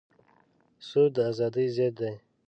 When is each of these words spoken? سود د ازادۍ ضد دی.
سود 0.87 1.11
د 1.15 1.17
ازادۍ 1.31 1.67
ضد 1.75 1.93
دی. 1.99 2.13